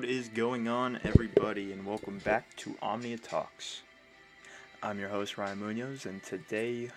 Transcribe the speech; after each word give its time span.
What 0.00 0.08
is 0.08 0.30
going 0.30 0.66
on, 0.66 0.98
everybody, 1.04 1.72
and 1.72 1.84
welcome 1.84 2.20
back 2.20 2.56
to 2.56 2.74
Omnia 2.80 3.18
Talks. 3.18 3.82
I'm 4.82 4.98
your 4.98 5.10
host, 5.10 5.36
Ryan 5.36 5.58
Munoz, 5.58 6.06
and 6.06 6.22
today 6.22 6.88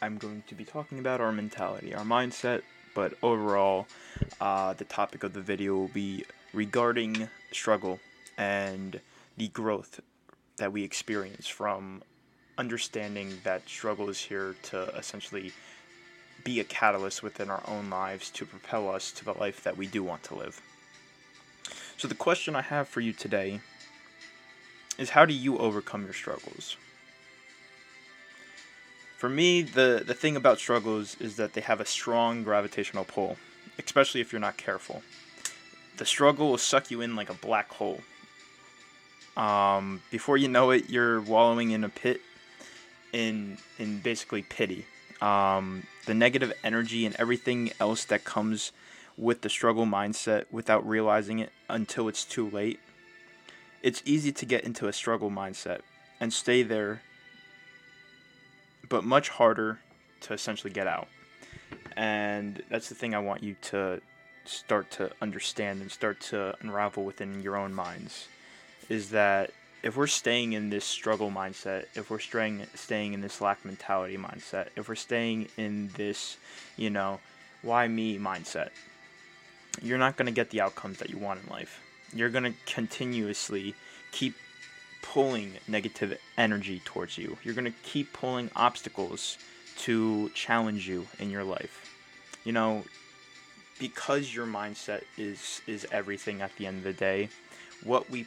I'm 0.00 0.16
going 0.16 0.42
to 0.46 0.54
be 0.54 0.64
talking 0.64 0.98
about 0.98 1.20
our 1.20 1.32
mentality, 1.32 1.94
our 1.94 2.02
mindset, 2.02 2.62
but 2.94 3.12
overall, 3.22 3.86
uh, 4.40 4.72
the 4.72 4.86
topic 4.86 5.22
of 5.22 5.34
the 5.34 5.42
video 5.42 5.76
will 5.76 5.88
be 5.88 6.24
regarding 6.54 7.28
struggle 7.52 8.00
and 8.38 9.02
the 9.36 9.48
growth 9.48 10.00
that 10.56 10.72
we 10.72 10.82
experience 10.82 11.46
from 11.46 12.02
understanding 12.56 13.36
that 13.44 13.68
struggle 13.68 14.08
is 14.08 14.18
here 14.18 14.56
to 14.62 14.84
essentially 14.96 15.52
be 16.42 16.60
a 16.60 16.64
catalyst 16.64 17.22
within 17.22 17.50
our 17.50 17.62
own 17.68 17.90
lives 17.90 18.30
to 18.30 18.46
propel 18.46 18.88
us 18.88 19.12
to 19.12 19.26
the 19.26 19.34
life 19.34 19.62
that 19.62 19.76
we 19.76 19.86
do 19.86 20.02
want 20.02 20.22
to 20.22 20.34
live. 20.34 20.58
So, 21.98 22.08
the 22.08 22.14
question 22.14 22.54
I 22.54 22.62
have 22.62 22.88
for 22.88 23.00
you 23.00 23.12
today 23.12 23.60
is 24.98 25.10
how 25.10 25.24
do 25.24 25.32
you 25.32 25.56
overcome 25.58 26.04
your 26.04 26.12
struggles? 26.12 26.76
For 29.16 29.30
me, 29.30 29.62
the, 29.62 30.02
the 30.06 30.12
thing 30.12 30.36
about 30.36 30.58
struggles 30.58 31.16
is 31.20 31.36
that 31.36 31.54
they 31.54 31.62
have 31.62 31.80
a 31.80 31.86
strong 31.86 32.42
gravitational 32.42 33.04
pull, 33.04 33.38
especially 33.78 34.20
if 34.20 34.30
you're 34.30 34.40
not 34.40 34.58
careful. 34.58 35.02
The 35.96 36.04
struggle 36.04 36.50
will 36.50 36.58
suck 36.58 36.90
you 36.90 37.00
in 37.00 37.16
like 37.16 37.30
a 37.30 37.34
black 37.34 37.72
hole. 37.72 38.02
Um, 39.34 40.02
before 40.10 40.36
you 40.36 40.48
know 40.48 40.70
it, 40.70 40.90
you're 40.90 41.22
wallowing 41.22 41.70
in 41.70 41.82
a 41.82 41.88
pit 41.88 42.20
in 43.12 43.56
in 43.78 44.00
basically 44.00 44.42
pity. 44.42 44.84
Um, 45.22 45.86
the 46.04 46.14
negative 46.14 46.52
energy 46.62 47.06
and 47.06 47.16
everything 47.18 47.72
else 47.80 48.04
that 48.06 48.24
comes 48.24 48.72
with 49.16 49.40
the 49.40 49.48
struggle 49.48 49.86
mindset 49.86 50.44
without 50.50 50.86
realizing 50.86 51.38
it 51.38 51.50
until 51.68 52.08
it's 52.08 52.24
too 52.24 52.50
late. 52.50 52.80
It's 53.82 54.02
easy 54.04 54.32
to 54.32 54.46
get 54.46 54.64
into 54.64 54.88
a 54.88 54.92
struggle 54.92 55.30
mindset 55.30 55.80
and 56.20 56.32
stay 56.32 56.62
there, 56.62 57.02
but 58.88 59.04
much 59.04 59.28
harder 59.28 59.80
to 60.22 60.32
essentially 60.32 60.72
get 60.72 60.86
out. 60.86 61.08
And 61.96 62.62
that's 62.68 62.88
the 62.88 62.94
thing 62.94 63.14
I 63.14 63.18
want 63.18 63.42
you 63.42 63.56
to 63.62 64.00
start 64.44 64.90
to 64.92 65.10
understand 65.20 65.80
and 65.80 65.90
start 65.90 66.20
to 66.20 66.54
unravel 66.60 67.04
within 67.04 67.42
your 67.42 67.56
own 67.56 67.74
minds 67.74 68.28
is 68.88 69.10
that 69.10 69.50
if 69.82 69.96
we're 69.96 70.06
staying 70.06 70.52
in 70.52 70.70
this 70.70 70.84
struggle 70.84 71.30
mindset, 71.30 71.86
if 71.94 72.10
we're 72.10 72.18
staying 72.18 72.66
staying 72.74 73.12
in 73.12 73.20
this 73.20 73.40
lack 73.40 73.64
mentality 73.64 74.16
mindset, 74.16 74.68
if 74.76 74.88
we're 74.88 74.94
staying 74.94 75.48
in 75.56 75.90
this, 75.96 76.36
you 76.76 76.90
know, 76.90 77.20
why 77.62 77.86
me 77.88 78.18
mindset, 78.18 78.70
you're 79.82 79.98
not 79.98 80.16
going 80.16 80.26
to 80.26 80.32
get 80.32 80.50
the 80.50 80.60
outcomes 80.60 80.98
that 80.98 81.10
you 81.10 81.18
want 81.18 81.40
in 81.44 81.50
life. 81.50 81.80
You're 82.14 82.30
going 82.30 82.44
to 82.44 82.54
continuously 82.66 83.74
keep 84.12 84.34
pulling 85.02 85.52
negative 85.68 86.18
energy 86.36 86.80
towards 86.84 87.16
you. 87.18 87.36
You're 87.42 87.54
going 87.54 87.66
to 87.66 87.78
keep 87.82 88.12
pulling 88.12 88.50
obstacles 88.56 89.38
to 89.78 90.30
challenge 90.30 90.88
you 90.88 91.06
in 91.18 91.30
your 91.30 91.44
life. 91.44 91.92
You 92.44 92.52
know, 92.52 92.84
because 93.78 94.34
your 94.34 94.46
mindset 94.46 95.02
is 95.18 95.60
is 95.66 95.86
everything 95.92 96.42
at 96.42 96.56
the 96.56 96.66
end 96.66 96.78
of 96.78 96.84
the 96.84 96.92
day, 96.92 97.28
what 97.84 98.08
we 98.10 98.26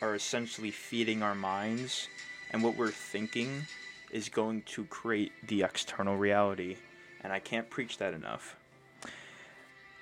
are 0.00 0.14
essentially 0.14 0.70
feeding 0.70 1.22
our 1.22 1.34
minds 1.34 2.08
and 2.50 2.62
what 2.62 2.76
we're 2.76 2.90
thinking 2.90 3.66
is 4.10 4.28
going 4.28 4.62
to 4.62 4.84
create 4.84 5.32
the 5.46 5.62
external 5.62 6.16
reality. 6.16 6.76
And 7.22 7.32
I 7.32 7.40
can't 7.40 7.68
preach 7.68 7.98
that 7.98 8.14
enough. 8.14 8.56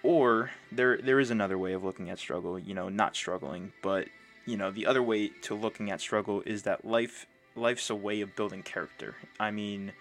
Or 0.04 0.50
there 0.70 0.98
there 0.98 1.19
is 1.19 1.31
another 1.31 1.59
way 1.59 1.72
of 1.72 1.82
looking 1.82 2.10
at 2.10 2.19
struggle, 2.20 2.59
you 2.59 2.75
know, 2.75 2.88
not 2.88 3.16
struggling, 3.16 3.72
but 3.82 4.06
you 4.47 4.56
know, 4.56 4.70
the 4.70 4.87
other 4.87 5.03
way 5.03 5.28
to 5.42 5.54
looking 5.54 5.91
at 5.91 6.00
struggle 6.00 6.42
is 6.47 6.62
that 6.62 6.84
life 6.84 7.26
life's 7.56 7.91
a 7.91 7.94
way 7.94 8.20
of 8.20 8.37
building 8.37 8.62
character. 8.62 9.16
I 9.41 9.50
mean, 9.50 9.92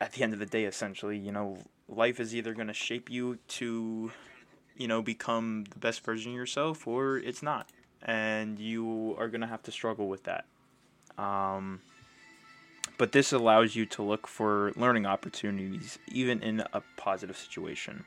at 0.00 0.12
the 0.12 0.22
end 0.22 0.34
of 0.34 0.38
the 0.38 0.46
day 0.46 0.64
essentially, 0.64 1.16
you 1.16 1.32
know, 1.32 1.58
life 1.88 2.20
is 2.20 2.34
either 2.34 2.52
going 2.52 2.68
to 2.68 2.74
shape 2.74 3.10
you 3.10 3.38
to 3.48 4.12
you 4.76 4.88
know, 4.88 5.02
become 5.02 5.64
the 5.70 5.78
best 5.78 6.04
version 6.04 6.32
of 6.32 6.36
yourself 6.36 6.86
or 6.86 7.18
it's 7.18 7.42
not 7.42 7.68
and 8.02 8.58
you 8.58 9.14
are 9.18 9.28
going 9.28 9.40
to 9.40 9.46
have 9.46 9.62
to 9.62 9.72
struggle 9.72 10.08
with 10.08 10.24
that. 10.24 10.44
Um, 11.18 11.80
but 12.98 13.12
this 13.12 13.32
allows 13.32 13.76
you 13.76 13.86
to 13.86 14.02
look 14.02 14.26
for 14.26 14.72
learning 14.76 15.06
opportunities, 15.06 15.98
even 16.08 16.42
in 16.42 16.64
a 16.72 16.82
positive 16.96 17.36
situation. 17.36 18.04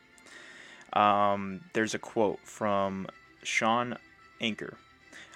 Um, 0.96 1.62
there's 1.74 1.94
a 1.94 2.00
quote 2.00 2.40
from 2.44 3.08
Shawn 3.44 3.98
Achor. 4.42 4.78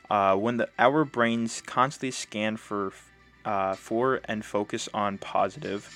Uh, 0.09 0.35
when 0.35 0.57
the, 0.57 0.69
our 0.79 1.05
brains 1.05 1.61
constantly 1.61 2.11
scan 2.11 2.57
for, 2.57 2.93
uh, 3.45 3.75
for 3.75 4.21
and 4.25 4.43
focus 4.43 4.89
on 4.93 5.17
positive, 5.17 5.95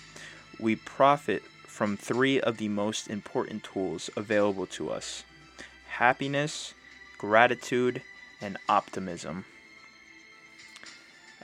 we 0.60 0.76
profit 0.76 1.42
from 1.66 1.98
three 1.98 2.40
of 2.40 2.58
the 2.58 2.68
most 2.68 3.10
important 3.10 3.64
tools 3.64 4.10
available 4.16 4.68
to 4.68 4.92
us 4.92 5.24
happiness, 5.88 6.74
gratitude, 7.18 8.02
and 8.42 8.58
optimism. 8.68 9.46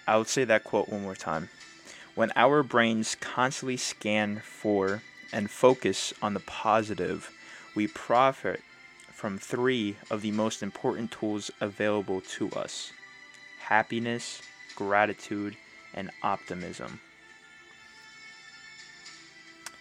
I 0.08 0.18
would 0.18 0.28
say 0.28 0.44
that 0.44 0.64
quote 0.64 0.90
one 0.90 1.04
more 1.04 1.16
time. 1.16 1.50
When 2.16 2.32
our 2.36 2.64
brains 2.64 3.16
constantly 3.16 3.78
scan 3.78 4.42
for 4.44 5.04
and 5.32 5.50
focus 5.52 6.14
on 6.22 6.34
the 6.34 6.40
positive, 6.40 7.32
we 7.80 7.88
profit 7.88 8.60
from 9.10 9.38
three 9.38 9.96
of 10.12 10.22
the 10.22 10.32
most 10.32 10.62
important 10.62 11.10
tools 11.12 11.50
available 11.62 12.20
to 12.20 12.52
us 12.52 12.92
happiness, 13.62 14.42
gratitude, 14.76 15.56
and 15.94 16.12
optimism. 16.22 17.00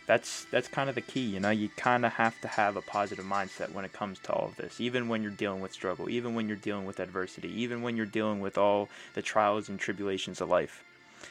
That's 0.07 0.45
that's 0.53 0.69
kind 0.69 0.89
of 0.89 0.95
the 0.95 1.01
key 1.01 1.23
you 1.23 1.41
know? 1.41 1.51
You 1.51 1.71
kind 1.71 2.07
of 2.07 2.13
have 2.13 2.41
to 2.43 2.47
have 2.47 2.77
a 2.77 2.83
positive 2.83 3.25
mindset 3.25 3.73
when 3.73 3.85
it 3.85 3.93
comes 3.93 4.21
to 4.21 4.33
all 4.33 4.47
of 4.47 4.55
this 4.55 4.81
even 4.81 5.09
when 5.09 5.25
you're 5.25 5.33
dealing 5.33 5.61
with 5.61 5.73
struggle 5.73 6.09
even 6.09 6.37
when 6.37 6.47
you're 6.47 6.57
dealing 6.69 6.87
with 6.87 7.01
adversity 7.01 7.51
even 7.61 7.83
when 7.83 7.97
you're 7.97 8.07
dealing 8.07 8.39
with 8.39 8.57
all 8.57 8.89
the 9.15 9.23
trials 9.23 9.69
and 9.69 9.81
tribulations 9.81 10.41
of 10.41 10.49
life. 10.49 10.85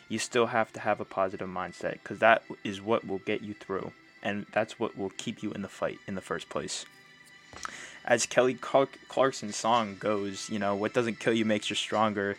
You 0.09 0.19
still 0.19 0.47
have 0.47 0.73
to 0.73 0.81
have 0.81 0.99
a 0.99 1.05
positive 1.05 1.47
mindset 1.47 1.93
because 2.03 2.19
that 2.19 2.43
is 2.65 2.81
what 2.81 3.07
will 3.07 3.19
get 3.19 3.41
you 3.41 3.53
through 3.53 3.93
and 4.23 4.45
that's 4.51 4.79
what 4.79 4.97
will 4.97 5.11
keep 5.17 5.43
you 5.43 5.51
in 5.51 5.61
the 5.61 5.69
fight 5.69 5.99
in 6.07 6.15
the 6.15 6.21
first 6.21 6.49
place 6.49 6.85
as 8.05 8.25
kelly 8.25 8.53
clarkson's 8.53 9.55
song 9.55 9.95
goes 9.99 10.49
you 10.49 10.59
know 10.59 10.75
what 10.75 10.93
doesn't 10.93 11.19
kill 11.19 11.33
you 11.33 11.45
makes 11.45 11.69
you 11.69 11.75
stronger 11.75 12.37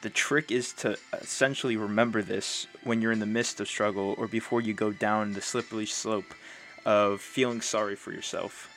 the 0.00 0.10
trick 0.10 0.52
is 0.52 0.72
to 0.74 0.96
essentially 1.12 1.76
remember 1.76 2.22
this 2.22 2.66
when 2.84 3.02
you're 3.02 3.12
in 3.12 3.18
the 3.18 3.26
midst 3.26 3.60
of 3.60 3.68
struggle 3.68 4.14
or 4.16 4.28
before 4.28 4.60
you 4.60 4.72
go 4.72 4.92
down 4.92 5.32
the 5.32 5.40
slippery 5.40 5.86
slope 5.86 6.34
of 6.84 7.20
feeling 7.20 7.60
sorry 7.60 7.96
for 7.96 8.12
yourself. 8.12 8.72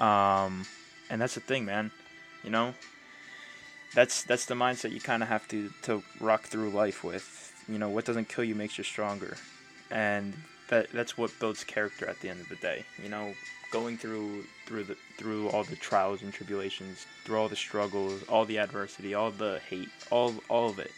Um, 0.00 0.66
and 1.08 1.20
that's 1.20 1.34
the 1.34 1.40
thing, 1.40 1.64
man. 1.64 1.92
You 2.42 2.50
know, 2.50 2.74
that's 3.94 4.24
that's 4.24 4.46
the 4.46 4.54
mindset 4.54 4.92
you 4.92 5.00
kind 5.00 5.22
of 5.22 5.28
have 5.28 5.46
to 5.48 5.70
to 5.82 6.02
rock 6.20 6.42
through 6.42 6.70
life 6.70 7.04
with. 7.04 7.52
You 7.68 7.78
know, 7.78 7.88
what 7.88 8.04
doesn't 8.04 8.28
kill 8.28 8.44
you 8.44 8.54
makes 8.54 8.78
you 8.78 8.84
stronger, 8.84 9.36
and 9.90 10.34
that 10.68 10.90
that's 10.92 11.16
what 11.16 11.30
builds 11.38 11.64
character 11.64 12.06
at 12.06 12.20
the 12.20 12.28
end 12.28 12.40
of 12.40 12.48
the 12.48 12.56
day. 12.56 12.84
You 13.02 13.08
know, 13.08 13.34
going 13.70 13.96
through 13.96 14.44
through 14.66 14.84
the 14.84 14.96
through 15.16 15.48
all 15.50 15.64
the 15.64 15.76
trials 15.76 16.22
and 16.22 16.32
tribulations, 16.32 17.06
through 17.24 17.38
all 17.38 17.48
the 17.48 17.56
struggles, 17.56 18.22
all 18.28 18.44
the 18.44 18.58
adversity, 18.58 19.14
all 19.14 19.30
the 19.30 19.60
hate, 19.68 19.88
all 20.10 20.34
all 20.48 20.70
of 20.70 20.78
it. 20.78 20.92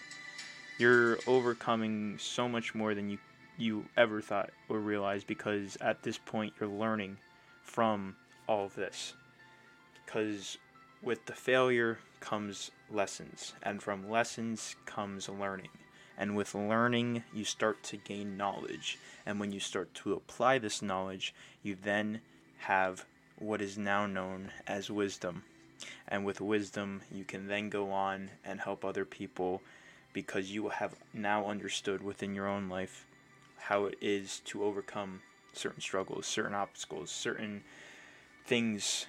You're 0.78 1.18
overcoming 1.26 2.18
so 2.18 2.48
much 2.48 2.74
more 2.74 2.94
than 2.94 3.10
you 3.10 3.18
you 3.56 3.84
ever 3.96 4.20
thought 4.20 4.50
or 4.68 4.78
realized 4.78 5.26
because 5.26 5.76
at 5.80 6.02
this 6.02 6.16
point 6.16 6.54
you're 6.60 6.68
learning 6.68 7.16
from 7.62 8.14
all 8.46 8.66
of 8.66 8.74
this. 8.76 9.14
Because 10.06 10.56
with 11.02 11.26
the 11.26 11.32
failure 11.32 11.98
comes 12.20 12.70
lessons, 12.90 13.54
and 13.62 13.82
from 13.82 14.08
lessons 14.08 14.76
comes 14.86 15.28
learning. 15.28 15.68
And 16.18 16.34
with 16.34 16.54
learning, 16.54 17.22
you 17.32 17.44
start 17.44 17.82
to 17.84 17.96
gain 17.96 18.36
knowledge. 18.36 18.98
And 19.24 19.38
when 19.38 19.52
you 19.52 19.60
start 19.60 19.94
to 19.94 20.14
apply 20.14 20.58
this 20.58 20.82
knowledge, 20.82 21.32
you 21.62 21.76
then 21.80 22.20
have 22.58 23.06
what 23.38 23.62
is 23.62 23.78
now 23.78 24.04
known 24.06 24.50
as 24.66 24.90
wisdom. 24.90 25.44
And 26.08 26.24
with 26.24 26.40
wisdom, 26.40 27.02
you 27.12 27.24
can 27.24 27.46
then 27.46 27.70
go 27.70 27.92
on 27.92 28.30
and 28.44 28.60
help 28.60 28.84
other 28.84 29.04
people 29.04 29.62
because 30.12 30.50
you 30.50 30.68
have 30.70 30.96
now 31.14 31.46
understood 31.46 32.02
within 32.02 32.34
your 32.34 32.48
own 32.48 32.68
life 32.68 33.06
how 33.56 33.84
it 33.84 33.96
is 34.00 34.40
to 34.46 34.64
overcome 34.64 35.20
certain 35.52 35.80
struggles, 35.80 36.26
certain 36.26 36.54
obstacles, 36.54 37.10
certain 37.10 37.62
things 38.44 39.06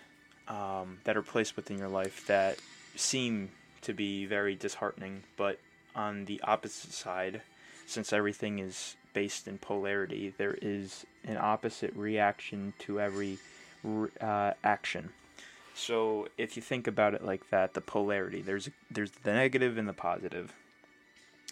um, 0.48 1.00
that 1.06 1.18
are 1.18 1.24
placed 1.24 1.56
within 1.56 1.78
your 1.78 1.88
life 1.88 2.28
that 2.28 2.60
seem 2.96 3.50
to 3.82 3.94
be 3.94 4.26
very 4.26 4.56
disheartening. 4.56 5.24
But 5.38 5.60
on 5.96 6.26
the 6.26 6.42
opposite 6.42 6.94
side, 6.94 7.42
since 7.86 8.14
everything 8.14 8.60
is 8.60 8.96
based 9.14 9.48
in 9.48 9.58
polarity, 9.58 10.34
there 10.38 10.58
is 10.62 11.06
an 11.26 11.38
opposite 11.38 11.96
reaction 11.96 12.74
to 12.80 13.00
every 13.00 13.38
uh, 14.22 14.52
action. 14.64 15.10
So 15.76 16.28
if 16.38 16.56
you 16.56 16.62
think 16.62 16.88
about 16.88 17.14
it 17.14 17.24
like 17.24 17.50
that, 17.50 17.74
the 17.74 17.82
polarity 17.82 18.42
there's 18.42 18.70
there's 18.92 19.12
the 19.12 19.34
negative 19.34 19.78
and 19.78 19.88
the 19.88 19.94
positive. 19.94 20.54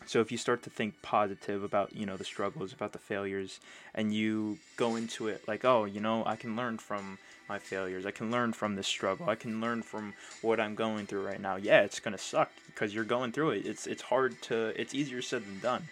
So 0.06 0.22
if 0.22 0.32
you 0.32 0.38
start 0.38 0.64
to 0.64 0.70
think 0.70 1.02
positive 1.02 1.64
about 1.64 1.96
you 1.96 2.06
know 2.06 2.18
the 2.18 2.26
struggles, 2.26 2.74
about 2.74 2.92
the 2.92 3.00
failures, 3.00 3.60
and 3.96 4.14
you 4.14 4.60
go 4.76 4.96
into 4.96 5.28
it 5.28 5.48
like, 5.48 5.64
oh, 5.66 5.86
you 5.86 6.02
know, 6.02 6.24
I 6.26 6.36
can 6.36 6.56
learn 6.56 6.78
from 6.78 7.20
my 7.48 7.60
failures. 7.60 8.06
I 8.06 8.12
can 8.12 8.32
learn 8.32 8.54
from 8.54 8.76
this 8.76 8.88
struggle. 8.88 9.30
I 9.30 9.36
can 9.36 9.62
learn 9.62 9.82
from 9.82 10.14
what 10.42 10.60
I'm 10.60 10.76
going 10.76 11.06
through 11.06 11.26
right 11.26 11.42
now. 11.42 11.56
Yeah, 11.56 11.82
it's 11.82 12.00
gonna 12.00 12.18
suck 12.18 12.52
because 12.68 12.94
you're 12.94 13.04
going 13.04 13.32
through 13.32 13.52
it. 13.52 13.66
It's 13.66 13.88
it's 13.88 14.04
hard 14.04 14.42
to. 14.44 14.80
It's 14.80 14.94
easier 14.94 15.22
said 15.22 15.46
than 15.46 15.60
done. 15.60 15.88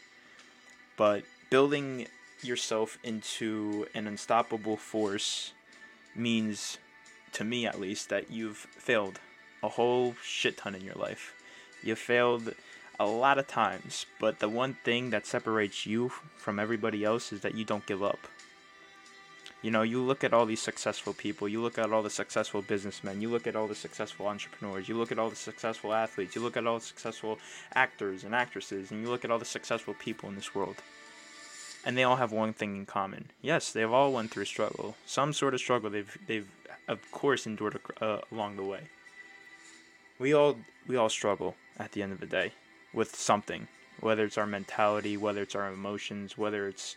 But 0.97 1.23
building 1.49 2.07
yourself 2.41 2.97
into 3.03 3.87
an 3.93 4.07
unstoppable 4.07 4.77
force 4.77 5.53
means, 6.15 6.77
to 7.33 7.43
me 7.43 7.65
at 7.65 7.79
least, 7.79 8.09
that 8.09 8.31
you've 8.31 8.57
failed 8.57 9.19
a 9.63 9.69
whole 9.69 10.15
shit 10.23 10.57
ton 10.57 10.75
in 10.75 10.81
your 10.81 10.95
life. 10.95 11.33
You 11.83 11.95
failed 11.95 12.53
a 12.99 13.05
lot 13.05 13.37
of 13.37 13.47
times, 13.47 14.05
but 14.19 14.39
the 14.39 14.49
one 14.49 14.75
thing 14.83 15.09
that 15.09 15.25
separates 15.25 15.85
you 15.85 16.09
from 16.37 16.59
everybody 16.59 17.03
else 17.03 17.33
is 17.33 17.41
that 17.41 17.55
you 17.55 17.65
don't 17.65 17.85
give 17.85 18.03
up. 18.03 18.27
You 19.61 19.71
know, 19.71 19.81
you 19.81 20.01
look 20.01 20.23
at 20.23 20.33
all 20.33 20.45
these 20.45 20.61
successful 20.61 21.13
people, 21.13 21.47
you 21.47 21.61
look 21.61 21.79
at 21.79 21.91
all 21.91 22.03
the 22.03 22.09
successful 22.09 22.61
businessmen, 22.61 23.21
you 23.21 23.29
look 23.29 23.47
at 23.47 23.55
all 23.55 23.67
the 23.67 23.73
successful 23.73 24.27
entrepreneurs, 24.27 24.87
you 24.87 24.95
look 24.95 25.11
at 25.11 25.17
all 25.17 25.29
the 25.29 25.35
successful 25.35 25.91
athletes, 25.91 26.35
you 26.35 26.41
look 26.41 26.55
at 26.55 26.67
all 26.67 26.77
the 26.77 26.85
successful 26.85 27.39
actors 27.73 28.23
and 28.23 28.35
actresses, 28.35 28.91
and 28.91 29.01
you 29.01 29.09
look 29.09 29.25
at 29.25 29.31
all 29.31 29.39
the 29.39 29.45
successful 29.45 29.95
people 29.95 30.29
in 30.29 30.35
this 30.35 30.53
world. 30.53 30.75
And 31.83 31.97
they 31.97 32.03
all 32.03 32.15
have 32.15 32.31
one 32.31 32.53
thing 32.53 32.75
in 32.75 32.85
common. 32.85 33.29
Yes, 33.41 33.71
they've 33.71 33.91
all 33.91 34.11
went 34.11 34.31
through 34.31 34.45
struggle. 34.45 34.95
Some 35.05 35.33
sort 35.33 35.53
of 35.53 35.59
struggle 35.59 35.89
they've 35.89 36.17
they've 36.27 36.49
of 36.87 36.99
course 37.11 37.45
endured 37.45 37.79
uh, 38.01 38.19
along 38.31 38.57
the 38.57 38.63
way. 38.63 38.81
We 40.19 40.33
all 40.33 40.57
we 40.87 40.95
all 40.95 41.09
struggle 41.09 41.55
at 41.77 41.91
the 41.91 42.01
end 42.01 42.11
of 42.11 42.19
the 42.19 42.25
day 42.25 42.53
with 42.93 43.15
something, 43.15 43.67
whether 43.99 44.25
it's 44.25 44.37
our 44.37 44.47
mentality, 44.47 45.17
whether 45.17 45.41
it's 45.41 45.55
our 45.55 45.71
emotions, 45.71 46.37
whether 46.37 46.67
it's 46.67 46.95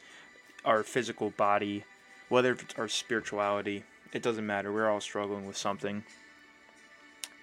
our 0.64 0.82
physical 0.82 1.30
body, 1.30 1.84
whether 2.28 2.52
it's 2.52 2.74
our 2.76 2.88
spirituality. 2.88 3.84
It 4.12 4.22
doesn't 4.22 4.46
matter. 4.46 4.72
We're 4.72 4.88
all 4.88 5.00
struggling 5.00 5.46
with 5.46 5.56
something. 5.56 6.04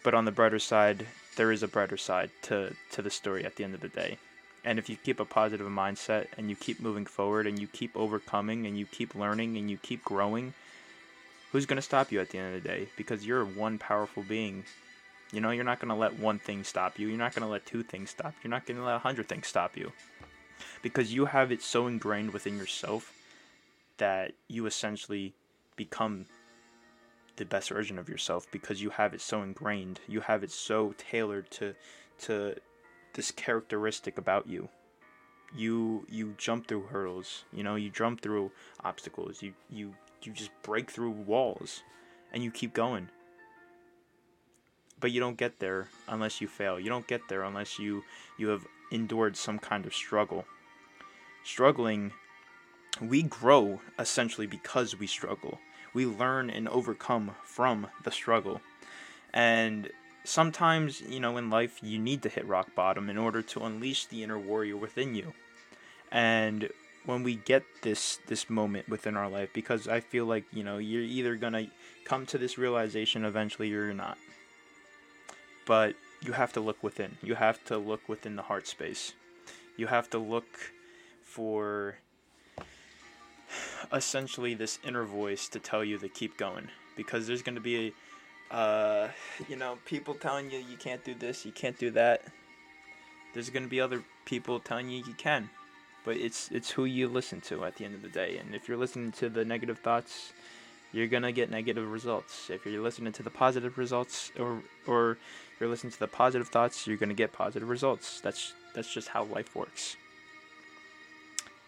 But 0.04 0.14
on 0.14 0.26
the 0.26 0.32
brighter 0.32 0.60
side, 0.60 1.08
there 1.36 1.52
is 1.52 1.64
a 1.64 1.68
brighter 1.68 1.98
side 1.98 2.30
to, 2.44 2.76
to 2.92 3.02
the 3.02 3.10
story 3.10 3.46
at 3.46 3.56
the 3.56 3.64
end 3.64 3.74
of 3.74 3.82
the 3.82 3.90
day. 3.90 4.18
And 4.64 4.80
if 4.80 4.90
you 4.90 4.96
keep 4.96 5.20
a 5.20 5.26
positive 5.26 5.68
mindset 5.68 6.28
and 6.38 6.50
you 6.50 6.56
keep 6.56 6.80
moving 6.80 7.06
forward 7.06 7.46
and 7.46 7.60
you 7.60 7.68
keep 7.68 7.96
overcoming 7.96 8.66
and 8.66 8.78
you 8.78 8.86
keep 8.86 9.14
learning 9.14 9.58
and 9.58 9.70
you 9.70 9.78
keep 9.78 10.04
growing, 10.04 10.54
who's 11.52 11.68
going 11.68 11.78
to 11.78 11.82
stop 11.84 12.12
you 12.12 12.20
at 12.20 12.30
the 12.30 12.40
end 12.40 12.56
of 12.56 12.64
the 12.64 12.68
day? 12.68 12.88
Because 12.98 13.26
you're 13.26 13.46
one 13.46 13.78
powerful 13.78 14.24
being 14.24 14.64
you 15.32 15.42
know, 15.42 15.52
you're 15.52 15.64
not 15.64 15.80
going 15.80 15.90
to 15.90 15.96
let 15.96 16.20
one 16.20 16.40
thing 16.40 16.64
stop 16.64 17.00
you. 17.00 17.08
You're 17.08 17.18
not 17.18 17.34
going 17.34 17.46
to 17.46 17.52
let 17.52 17.66
two 17.66 17.84
things 17.84 18.12
stop 18.12 18.34
you. 18.36 18.42
You're 18.44 18.52
not 18.52 18.66
going 18.66 18.78
to 18.78 18.86
let 18.86 18.96
a 18.96 19.00
hundred 19.00 19.28
things 19.28 19.48
stop 19.48 19.76
you. 19.76 19.92
Because 20.82 21.14
you 21.14 21.26
have 21.26 21.52
it 21.52 21.62
so 21.62 21.88
ingrained 21.88 22.32
within 22.32 22.58
yourself 22.58 23.15
that 23.98 24.34
you 24.48 24.66
essentially 24.66 25.34
become 25.76 26.26
the 27.38 27.46
best 27.46 27.70
version 27.70 27.98
of 28.00 28.08
yourself 28.08 28.48
because 28.52 28.82
you 28.82 28.90
have 28.92 29.14
it 29.14 29.22
so 29.22 29.42
ingrained. 29.42 30.00
You 30.08 30.22
have 30.22 30.44
it 30.44 30.52
so 30.52 30.94
tailored 30.98 31.50
to 31.52 31.76
to 32.20 32.56
this 33.14 33.32
characteristic 33.32 34.18
about 34.18 34.48
you. 34.48 34.70
You 35.56 36.06
you 36.10 36.36
jump 36.38 36.68
through 36.68 36.84
hurdles, 36.84 37.46
you 37.52 37.64
know, 37.64 37.76
you 37.76 37.90
jump 37.90 38.22
through 38.22 38.52
obstacles. 38.84 39.42
You 39.42 39.54
you 39.70 39.96
you 40.24 40.32
just 40.32 40.52
break 40.64 40.90
through 40.90 41.12
walls 41.12 41.84
and 42.34 42.44
you 42.44 42.52
keep 42.52 42.74
going 42.74 43.10
but 45.00 45.12
you 45.12 45.20
don't 45.20 45.38
get 45.38 45.60
there 45.60 45.88
unless 46.08 46.42
you 46.42 46.48
fail. 46.48 46.80
You 46.80 46.90
don't 46.90 47.08
get 47.08 47.28
there 47.28 47.44
unless 47.44 47.78
you 47.78 48.04
you 48.38 48.48
have 48.50 48.66
endured 48.92 49.38
some 49.38 49.60
kind 49.60 49.86
of 49.86 49.94
struggle. 49.94 50.46
Struggling, 51.44 52.12
we 53.02 53.24
grow 53.24 53.82
essentially 54.00 54.48
because 54.48 54.98
we 54.98 55.08
struggle. 55.08 55.60
We 55.94 56.06
learn 56.06 56.50
and 56.50 56.68
overcome 56.68 57.36
from 57.44 57.88
the 58.04 58.12
struggle. 58.12 58.62
And 59.34 59.90
sometimes, 60.24 61.02
you 61.02 61.20
know, 61.20 61.38
in 61.38 61.50
life 61.50 61.80
you 61.82 62.00
need 62.00 62.22
to 62.24 62.30
hit 62.30 62.48
rock 62.48 62.74
bottom 62.76 63.10
in 63.10 63.18
order 63.18 63.42
to 63.42 63.66
unleash 63.66 64.06
the 64.06 64.24
inner 64.24 64.40
warrior 64.40 64.78
within 64.78 65.16
you. 65.16 65.34
And 66.12 66.70
when 67.06 67.24
we 67.24 67.36
get 67.36 67.64
this 67.84 68.20
this 68.28 68.50
moment 68.50 68.90
within 68.90 69.16
our 69.16 69.30
life 69.30 69.50
because 69.54 69.88
I 69.88 70.00
feel 70.00 70.26
like, 70.26 70.46
you 70.52 70.64
know, 70.64 70.78
you're 70.78 71.02
either 71.02 71.36
going 71.36 71.54
to 71.54 71.68
come 72.04 72.26
to 72.28 72.38
this 72.38 72.58
realization 72.58 73.26
eventually 73.26 73.72
or 73.72 73.86
you're 73.86 73.94
not 73.94 74.18
but 75.66 75.96
you 76.22 76.34
have 76.34 76.54
to 76.54 76.60
look 76.60 76.82
within. 76.84 77.18
You 77.22 77.36
have 77.36 77.64
to 77.66 77.78
look 77.78 78.08
within 78.08 78.36
the 78.36 78.44
heart 78.44 78.68
space. 78.68 79.14
You 79.78 79.88
have 79.88 80.10
to 80.12 80.20
look 80.20 80.46
for 81.24 81.98
essentially 83.94 84.54
this 84.54 84.80
inner 84.86 85.04
voice 85.04 85.48
to 85.50 85.60
tell 85.60 85.84
you 85.84 85.98
to 86.00 86.10
keep 86.10 86.38
going. 86.38 86.70
Because 86.96 87.28
there's 87.28 87.42
going 87.42 87.56
to 87.56 87.62
be 87.62 87.94
uh, 88.52 89.10
you 89.50 89.56
know 89.56 89.78
people 89.86 90.14
telling 90.14 90.52
you 90.52 90.60
you 90.60 90.78
can't 90.78 91.04
do 91.04 91.16
this 91.16 91.46
you 91.46 91.52
can't 91.52 91.78
do 91.78 91.92
that. 91.92 92.24
There's 93.34 93.50
going 93.50 93.64
to 93.64 93.70
be 93.70 93.82
other 93.82 94.02
people 94.26 94.60
telling 94.60 94.90
you 94.90 95.04
you 95.06 95.14
can. 95.14 95.50
But 96.06 96.18
it's 96.18 96.50
it's 96.52 96.70
who 96.70 96.86
you 96.86 97.08
listen 97.08 97.42
to 97.42 97.66
at 97.66 97.76
the 97.76 97.86
end 97.86 97.96
of 97.96 98.02
the 98.02 98.10
day. 98.10 98.38
And 98.38 98.56
if 98.56 98.68
you're 98.68 98.78
listening 98.78 99.12
to 99.14 99.30
the 99.30 99.44
negative 99.44 99.80
thoughts 99.80 100.32
you're 100.96 101.08
going 101.08 101.24
to 101.24 101.34
get 101.34 101.52
negative 101.52 101.92
results. 101.92 102.50
If 102.50 102.66
you're 102.66 102.82
listening 102.82 103.12
to 103.14 103.24
the 103.24 103.30
positive 103.30 103.78
results 103.78 104.32
or 104.40 104.62
or 104.88 105.18
you're 105.60 105.70
listening 105.70 105.92
to 105.92 106.00
the 106.00 106.08
positive 106.08 106.48
thoughts, 106.48 106.88
you're 106.88 106.96
going 106.96 107.10
to 107.10 107.16
get 107.16 107.34
positive 107.34 107.68
results. 107.68 108.22
That's 108.22 108.54
that's 108.74 108.92
just 108.92 109.10
how 109.10 109.26
life 109.26 109.56
works. 109.56 109.98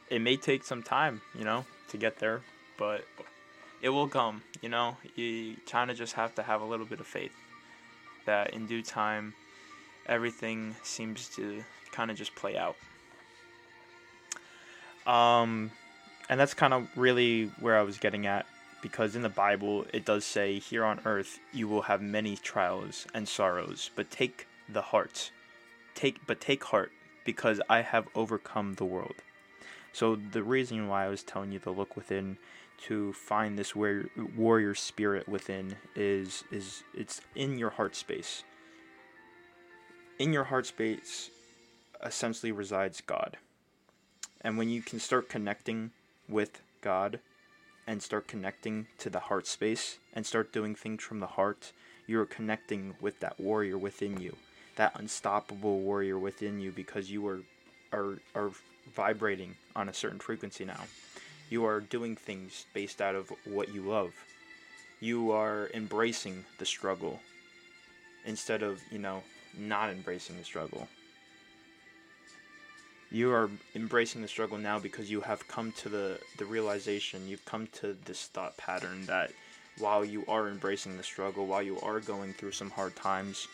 It 0.09 0.21
may 0.21 0.37
take 0.37 0.63
some 0.63 0.81
time, 0.81 1.21
you 1.37 1.43
know, 1.43 1.65
to 1.89 1.97
get 1.97 2.19
there, 2.19 2.41
but 2.77 3.05
it 3.81 3.89
will 3.89 4.07
come, 4.07 4.41
you 4.61 4.69
know. 4.69 4.97
You 5.15 5.55
kind 5.69 5.91
of 5.91 5.97
just 5.97 6.13
have 6.13 6.35
to 6.35 6.43
have 6.43 6.61
a 6.61 6.65
little 6.65 6.85
bit 6.85 6.99
of 6.99 7.07
faith 7.07 7.33
that 8.25 8.53
in 8.53 8.67
due 8.67 8.81
time 8.81 9.33
everything 10.05 10.75
seems 10.83 11.29
to 11.35 11.63
kind 11.91 12.11
of 12.11 12.17
just 12.17 12.35
play 12.35 12.57
out. 12.57 12.75
Um 15.11 15.71
and 16.29 16.39
that's 16.39 16.53
kind 16.53 16.73
of 16.73 16.89
really 16.97 17.45
where 17.59 17.77
I 17.77 17.83
was 17.83 17.97
getting 17.97 18.27
at 18.27 18.45
because 18.81 19.15
in 19.15 19.21
the 19.21 19.29
Bible 19.29 19.85
it 19.93 20.05
does 20.05 20.25
say, 20.25 20.59
Here 20.59 20.83
on 20.83 20.99
earth 21.05 21.39
you 21.53 21.67
will 21.67 21.83
have 21.83 22.01
many 22.01 22.35
trials 22.35 23.07
and 23.13 23.27
sorrows, 23.27 23.89
but 23.95 24.11
take 24.11 24.47
the 24.69 24.81
heart. 24.81 25.31
Take 25.95 26.25
but 26.27 26.39
take 26.39 26.63
heart, 26.63 26.91
because 27.25 27.59
I 27.69 27.81
have 27.81 28.07
overcome 28.15 28.75
the 28.75 28.85
world. 28.85 29.15
So 29.97 30.15
the 30.15 30.43
reason 30.43 30.87
why 30.87 31.05
I 31.05 31.09
was 31.09 31.23
telling 31.23 31.51
you 31.51 31.57
to 31.57 31.71
look 31.71 31.95
within 31.95 32.37
to 32.83 33.13
find 33.13 33.57
this 33.57 33.75
warrior, 33.75 34.75
spirit 34.75 35.27
within 35.27 35.75
is 35.95 36.43
is 36.51 36.83
it's 36.93 37.19
in 37.33 37.57
your 37.57 37.71
heart 37.71 37.95
space. 37.95 38.43
In 40.19 40.33
your 40.33 40.43
heart 40.43 40.67
space 40.67 41.31
essentially 42.05 42.51
resides 42.51 43.01
God. 43.01 43.37
And 44.41 44.55
when 44.55 44.69
you 44.69 44.83
can 44.83 44.99
start 44.99 45.29
connecting 45.29 45.89
with 46.29 46.61
God, 46.81 47.19
and 47.87 48.03
start 48.03 48.27
connecting 48.27 48.85
to 48.99 49.09
the 49.09 49.21
heart 49.21 49.47
space 49.47 49.97
and 50.13 50.27
start 50.27 50.53
doing 50.53 50.75
things 50.75 51.01
from 51.01 51.21
the 51.21 51.33
heart, 51.39 51.71
you're 52.05 52.25
connecting 52.25 52.93
with 53.01 53.19
that 53.21 53.39
warrior 53.39 53.79
within 53.79 54.21
you, 54.21 54.35
that 54.75 54.91
unstoppable 54.99 55.79
warrior 55.79 56.19
within 56.19 56.59
you 56.59 56.71
because 56.71 57.09
you 57.09 57.25
are 57.27 57.41
are 57.91 58.19
are 58.35 58.51
vibrating 58.95 59.55
on 59.75 59.89
a 59.89 59.93
certain 59.93 60.19
frequency 60.19 60.65
now. 60.65 60.81
You 61.49 61.65
are 61.65 61.79
doing 61.79 62.15
things 62.15 62.65
based 62.73 63.01
out 63.01 63.15
of 63.15 63.31
what 63.45 63.73
you 63.73 63.81
love. 63.81 64.13
You 64.99 65.31
are 65.31 65.69
embracing 65.73 66.43
the 66.59 66.65
struggle 66.65 67.19
instead 68.25 68.63
of, 68.63 68.81
you 68.91 68.99
know, 68.99 69.23
not 69.57 69.89
embracing 69.89 70.37
the 70.37 70.43
struggle 70.43 70.87
you 73.11 73.31
are 73.31 73.49
embracing 73.75 74.21
the 74.21 74.27
struggle 74.27 74.57
now 74.57 74.79
because 74.79 75.09
you 75.09 75.21
have 75.21 75.47
come 75.47 75.71
to 75.71 75.89
the 75.89 76.19
the 76.37 76.45
realization 76.45 77.27
you've 77.27 77.45
come 77.45 77.67
to 77.67 77.95
this 78.05 78.25
thought 78.27 78.55
pattern 78.57 79.05
that 79.05 79.31
while 79.79 80.03
you 80.03 80.25
are 80.27 80.49
embracing 80.49 80.97
the 80.97 81.03
struggle 81.03 81.45
while 81.45 81.63
you 81.63 81.79
are 81.81 81.99
going 81.99 82.33
through 82.33 82.51
some 82.51 82.69
hard 82.69 82.95
times 82.95 83.47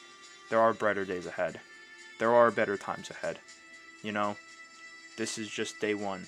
there 0.50 0.60
are 0.60 0.74
brighter 0.74 1.06
days 1.06 1.26
ahead 1.26 1.60
there 2.20 2.34
are 2.34 2.50
better 2.50 2.78
times 2.78 3.10
ahead 3.10 3.38
you 4.02 4.12
know 4.12 4.36
this 5.18 5.38
is 5.38 5.50
just 5.50 5.80
day 5.80 5.94
1 5.94 6.28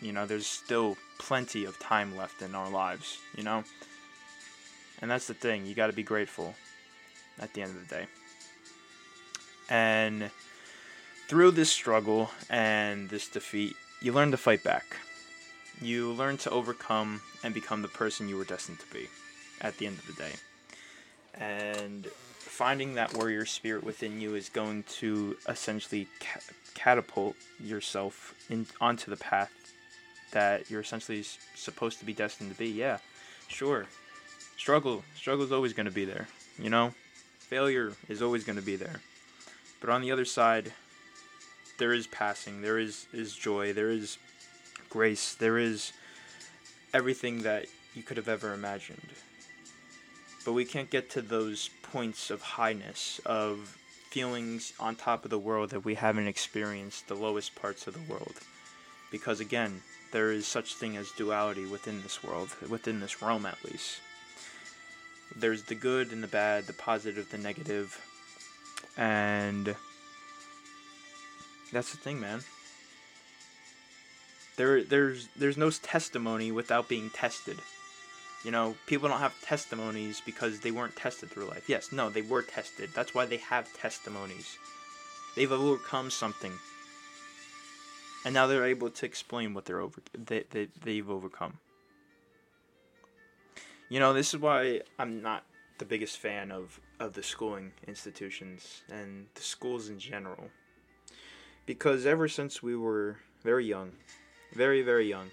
you 0.00 0.12
know 0.12 0.26
there's 0.26 0.46
still 0.46 0.96
plenty 1.18 1.64
of 1.64 1.78
time 1.78 2.16
left 2.16 2.42
in 2.42 2.54
our 2.54 2.70
lives 2.70 3.18
you 3.36 3.42
know 3.42 3.62
and 5.02 5.10
that's 5.10 5.26
the 5.26 5.34
thing 5.34 5.66
you 5.66 5.74
got 5.74 5.88
to 5.88 5.92
be 5.92 6.02
grateful 6.02 6.54
at 7.38 7.52
the 7.54 7.62
end 7.62 7.70
of 7.70 7.88
the 7.88 7.94
day 7.94 8.06
and 9.70 10.30
through 11.28 11.52
this 11.52 11.70
struggle 11.70 12.28
and 12.50 13.08
this 13.08 13.28
defeat, 13.28 13.76
you 14.02 14.12
learn 14.12 14.32
to 14.32 14.36
fight 14.36 14.64
back. 14.64 14.96
You 15.80 16.10
learn 16.10 16.36
to 16.38 16.50
overcome 16.50 17.22
and 17.44 17.54
become 17.54 17.82
the 17.82 17.88
person 17.88 18.28
you 18.28 18.36
were 18.36 18.44
destined 18.44 18.80
to 18.80 18.86
be 18.92 19.06
at 19.60 19.78
the 19.78 19.86
end 19.86 19.98
of 19.98 20.06
the 20.08 20.12
day. 20.14 20.32
and 21.34 22.08
finding 22.60 22.92
that 22.92 23.14
warrior 23.14 23.46
spirit 23.46 23.82
within 23.82 24.20
you 24.20 24.34
is 24.34 24.50
going 24.50 24.82
to 24.82 25.34
essentially 25.48 26.06
ca- 26.20 26.40
catapult 26.74 27.34
yourself 27.58 28.34
in 28.50 28.66
onto 28.82 29.10
the 29.10 29.16
path 29.16 29.50
that 30.32 30.70
you're 30.70 30.82
essentially 30.82 31.24
supposed 31.54 31.98
to 31.98 32.04
be 32.04 32.12
destined 32.12 32.52
to 32.52 32.58
be. 32.58 32.68
Yeah, 32.68 32.98
sure. 33.48 33.86
Struggle, 34.58 35.02
struggle 35.16 35.46
is 35.46 35.52
always 35.52 35.72
going 35.72 35.86
to 35.86 35.90
be 35.90 36.04
there. 36.04 36.28
You 36.58 36.68
know, 36.68 36.92
failure 37.38 37.94
is 38.10 38.20
always 38.20 38.44
going 38.44 38.58
to 38.58 38.62
be 38.62 38.76
there. 38.76 39.00
But 39.80 39.88
on 39.88 40.02
the 40.02 40.12
other 40.12 40.26
side, 40.26 40.70
there 41.78 41.94
is 41.94 42.06
passing. 42.08 42.60
There 42.60 42.78
is 42.78 43.06
is 43.14 43.34
joy. 43.34 43.72
There 43.72 43.88
is 43.88 44.18
grace. 44.90 45.34
There 45.34 45.56
is 45.56 45.94
everything 46.92 47.40
that 47.44 47.68
you 47.94 48.02
could 48.02 48.18
have 48.18 48.28
ever 48.28 48.52
imagined. 48.52 49.08
But 50.44 50.52
we 50.52 50.66
can't 50.66 50.90
get 50.90 51.08
to 51.10 51.22
those 51.22 51.70
points 51.92 52.30
of 52.30 52.42
highness, 52.42 53.20
of 53.26 53.76
feelings 54.10 54.72
on 54.80 54.96
top 54.96 55.24
of 55.24 55.30
the 55.30 55.38
world 55.38 55.70
that 55.70 55.84
we 55.84 55.94
haven't 55.94 56.26
experienced 56.26 57.08
the 57.08 57.14
lowest 57.14 57.54
parts 57.54 57.86
of 57.86 57.94
the 57.94 58.12
world. 58.12 58.34
Because 59.10 59.40
again, 59.40 59.82
there 60.12 60.32
is 60.32 60.46
such 60.46 60.74
thing 60.74 60.96
as 60.96 61.10
duality 61.12 61.66
within 61.66 62.02
this 62.02 62.22
world, 62.22 62.50
within 62.68 63.00
this 63.00 63.22
realm 63.22 63.46
at 63.46 63.64
least. 63.64 64.00
There's 65.36 65.62
the 65.64 65.76
good 65.76 66.10
and 66.12 66.22
the 66.22 66.28
bad, 66.28 66.66
the 66.66 66.72
positive, 66.72 67.30
the 67.30 67.38
negative, 67.38 68.00
and 68.96 69.76
that's 71.72 71.92
the 71.92 71.98
thing, 71.98 72.20
man. 72.20 72.40
There, 74.56 74.82
there's, 74.82 75.28
there's 75.36 75.56
no 75.56 75.70
testimony 75.70 76.50
without 76.50 76.88
being 76.88 77.10
tested. 77.10 77.58
You 78.44 78.50
know, 78.50 78.74
people 78.86 79.08
don't 79.08 79.20
have 79.20 79.38
testimonies 79.42 80.22
because 80.24 80.60
they 80.60 80.70
weren't 80.70 80.96
tested 80.96 81.30
through 81.30 81.46
life. 81.46 81.68
Yes, 81.68 81.92
no, 81.92 82.08
they 82.08 82.22
were 82.22 82.42
tested. 82.42 82.88
That's 82.94 83.14
why 83.14 83.26
they 83.26 83.36
have 83.36 83.70
testimonies. 83.74 84.56
They've 85.36 85.52
overcome 85.52 86.10
something, 86.10 86.52
and 88.24 88.32
now 88.32 88.46
they're 88.46 88.66
able 88.66 88.90
to 88.90 89.06
explain 89.06 89.52
what 89.54 89.66
they're 89.66 89.80
over 89.80 90.00
they, 90.12 90.44
they 90.50 90.68
they've 90.82 91.08
overcome. 91.08 91.58
You 93.90 94.00
know, 94.00 94.12
this 94.12 94.32
is 94.32 94.40
why 94.40 94.80
I'm 94.98 95.20
not 95.20 95.44
the 95.78 95.84
biggest 95.84 96.18
fan 96.18 96.50
of 96.50 96.80
of 96.98 97.12
the 97.12 97.22
schooling 97.22 97.72
institutions 97.86 98.82
and 98.90 99.26
the 99.34 99.42
schools 99.42 99.88
in 99.88 99.98
general. 99.98 100.48
Because 101.66 102.06
ever 102.06 102.26
since 102.26 102.62
we 102.62 102.74
were 102.74 103.18
very 103.42 103.66
young, 103.66 103.92
very 104.54 104.82
very 104.82 105.08
young, 105.08 105.30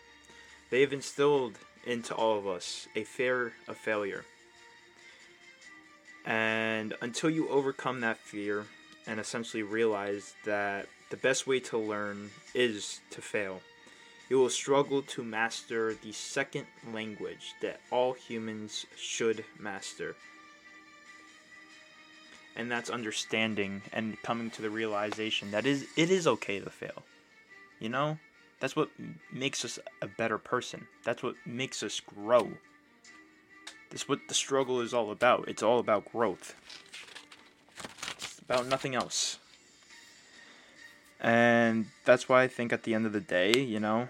they've 0.69 0.91
instilled 0.91 1.57
into 1.85 2.13
all 2.13 2.37
of 2.37 2.47
us 2.47 2.87
a 2.95 3.03
fear 3.03 3.53
of 3.67 3.77
failure. 3.77 4.25
And 6.25 6.93
until 7.01 7.29
you 7.29 7.47
overcome 7.49 8.01
that 8.01 8.17
fear 8.17 8.65
and 9.07 9.19
essentially 9.19 9.63
realize 9.63 10.33
that 10.45 10.87
the 11.09 11.17
best 11.17 11.47
way 11.47 11.61
to 11.61 11.77
learn 11.77 12.29
is 12.53 12.99
to 13.11 13.21
fail, 13.21 13.61
you 14.29 14.37
will 14.37 14.49
struggle 14.49 15.01
to 15.03 15.23
master 15.23 15.93
the 15.93 16.11
second 16.11 16.67
language 16.93 17.53
that 17.61 17.79
all 17.91 18.11
humans 18.11 18.85
should 18.97 19.45
master. 19.57 20.15
And 22.57 22.69
that's 22.69 22.89
understanding 22.89 23.81
and 23.93 24.21
coming 24.23 24.49
to 24.51 24.61
the 24.61 24.69
realization 24.69 25.51
that 25.51 25.65
is 25.65 25.87
it 25.95 26.09
is 26.09 26.27
okay 26.27 26.59
to 26.59 26.69
fail. 26.69 27.03
You 27.79 27.89
know? 27.89 28.17
That's 28.59 28.75
what 28.75 28.89
makes 29.31 29.63
us 29.63 29.79
a 30.01 30.07
better 30.07 30.37
person. 30.37 30.87
That's 31.03 31.21
what 31.21 31.35
makes 31.45 31.83
us 31.83 31.99
grow. 31.99 32.51
That's 33.89 34.09
what 34.09 34.19
the 34.27 34.33
struggle 34.33 34.81
is 34.81 34.93
all 34.93 35.11
about. 35.11 35.47
It's 35.47 35.63
all 35.63 35.79
about 35.79 36.11
growth. 36.11 36.55
It's 38.17 38.39
about 38.39 38.67
nothing 38.67 38.95
else. 38.95 39.39
And 41.19 41.87
that's 42.05 42.29
why 42.29 42.43
I 42.43 42.47
think 42.47 42.71
at 42.73 42.83
the 42.83 42.93
end 42.93 43.05
of 43.05 43.13
the 43.13 43.21
day, 43.21 43.57
you 43.57 43.79
know, 43.79 44.09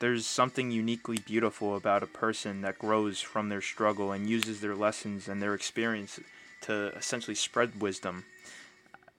there's 0.00 0.26
something 0.26 0.70
uniquely 0.70 1.18
beautiful 1.18 1.74
about 1.74 2.02
a 2.02 2.06
person 2.06 2.60
that 2.62 2.78
grows 2.78 3.20
from 3.20 3.48
their 3.48 3.62
struggle 3.62 4.12
and 4.12 4.28
uses 4.28 4.60
their 4.60 4.74
lessons 4.74 5.28
and 5.28 5.40
their 5.40 5.54
experience 5.54 6.20
to 6.62 6.88
essentially 6.96 7.34
spread 7.34 7.80
wisdom 7.80 8.24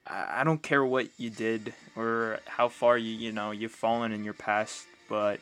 I 0.08 0.42
don't 0.44 0.62
care 0.62 0.84
what 0.84 1.08
you 1.18 1.28
did 1.28 1.74
or 1.94 2.40
how 2.46 2.68
far 2.68 2.96
you 2.96 3.12
you 3.12 3.32
know 3.32 3.50
you've 3.50 3.72
fallen 3.72 4.12
in 4.12 4.24
your 4.24 4.34
past, 4.34 4.86
but 5.08 5.40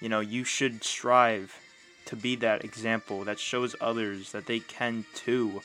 you 0.00 0.08
know 0.08 0.20
you 0.20 0.44
should 0.44 0.82
strive 0.82 1.58
to 2.06 2.16
be 2.16 2.36
that 2.36 2.64
example 2.64 3.24
that 3.24 3.38
shows 3.38 3.76
others 3.80 4.32
that 4.32 4.46
they 4.46 4.60
can 4.60 5.04
too 5.14 5.60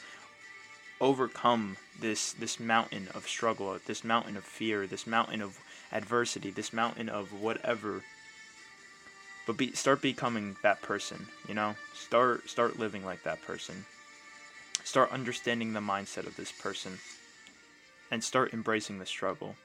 overcome 0.99 1.77
this 1.99 2.33
this 2.33 2.59
mountain 2.59 3.07
of 3.15 3.27
struggle, 3.27 3.77
this 3.85 4.03
mountain 4.03 4.35
of 4.35 4.43
fear, 4.43 4.87
this 4.87 5.07
mountain 5.07 5.41
of 5.41 5.57
adversity, 5.91 6.51
this 6.51 6.73
mountain 6.73 7.07
of 7.07 7.31
whatever. 7.31 8.03
But 9.45 9.57
be, 9.57 9.73
start 9.73 10.01
becoming 10.01 10.55
that 10.63 10.81
person, 10.81 11.27
you 11.47 11.53
know? 11.53 11.75
Start 11.93 12.49
start 12.49 12.77
living 12.77 13.05
like 13.05 13.23
that 13.23 13.41
person. 13.41 13.85
Start 14.83 15.11
understanding 15.11 15.71
the 15.71 15.79
mindset 15.79 16.27
of 16.27 16.35
this 16.35 16.51
person 16.51 16.99
and 18.13 18.23
start 18.23 18.53
embracing 18.53 18.99
the 18.99 19.05
struggle 19.07 19.55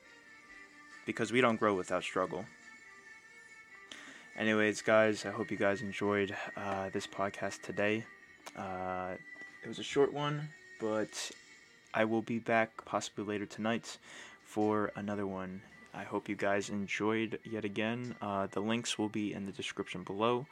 because 1.05 1.31
we 1.31 1.43
don't 1.43 1.57
grow 1.57 1.75
without 1.75 2.03
struggle. 2.03 2.47
Anyways, 4.39 4.81
guys, 4.81 5.27
I 5.27 5.31
hope 5.31 5.51
you 5.51 5.59
guys 5.59 5.83
enjoyed 5.83 6.35
uh, 6.57 6.89
this 6.89 7.07
podcast 7.07 7.61
today. 7.61 8.07
Uh, 8.57 9.11
it 9.63 9.69
was 9.69 9.79
a 9.79 9.83
short 9.83 10.15
one, 10.15 10.49
but 10.81 11.31
I 11.93 12.07
will 12.07 12.23
be 12.23 12.39
back 12.39 12.87
possibly 12.87 13.23
later 13.25 13.45
tonight 13.45 13.99
for 14.45 14.93
another 14.97 15.27
one. 15.27 15.61
I 15.93 16.05
hope 16.05 16.27
you 16.27 16.37
guys 16.37 16.71
enjoyed 16.71 17.39
yet 17.45 17.67
again. 17.67 18.15
Uh, 18.23 18.47
the 18.47 18.61
links 18.61 18.97
will 18.97 19.11
be 19.11 19.35
in 19.35 19.45
the 19.45 19.53
description 19.53 20.05
below, 20.05 20.47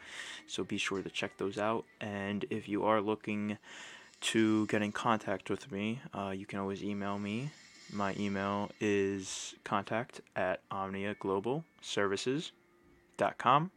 so 0.47 0.65
be 0.65 0.76
sure 0.76 1.00
to 1.00 1.09
check 1.09 1.38
those 1.38 1.57
out. 1.57 1.87
And 2.03 2.45
if 2.50 2.69
you 2.69 2.85
are 2.85 3.00
looking 3.00 3.57
to 4.33 4.67
get 4.67 4.83
in 4.83 4.93
contact 4.93 5.49
with 5.49 5.73
me, 5.73 6.03
uh, 6.12 6.35
you 6.37 6.45
can 6.45 6.59
always 6.59 6.85
email 6.85 7.19
me 7.19 7.53
my 7.93 8.14
email 8.19 8.71
is 8.81 9.55
contact 9.64 10.23
at 10.35 10.66
omniaglobalservices.com. 10.71 13.71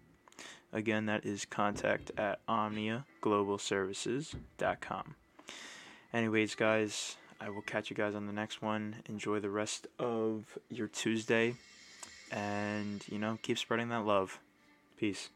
Again, 0.71 1.07
that 1.07 1.25
is 1.25 1.45
contact 1.45 2.11
at 2.17 2.45
omniaglobalservices.com. 2.47 5.15
Anyways, 6.13 6.53
guys, 6.55 7.17
I 7.41 7.49
will 7.49 7.61
catch 7.61 7.89
you 7.89 7.95
guys 7.95 8.15
on 8.15 8.27
the 8.27 8.33
next 8.33 8.61
one. 8.61 8.97
Enjoy 9.07 9.39
the 9.39 9.49
rest 9.49 9.87
of 9.97 10.57
your 10.69 10.87
Tuesday 10.87 11.55
and, 12.31 13.03
you 13.09 13.17
know, 13.17 13.39
keep 13.41 13.57
spreading 13.57 13.89
that 13.89 14.05
love. 14.05 14.39
Peace. 14.97 15.29